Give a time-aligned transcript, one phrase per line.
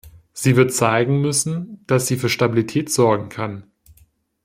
[0.33, 3.69] Sie wird zeigen müssen, dass sie für Stabilität sorgen kann.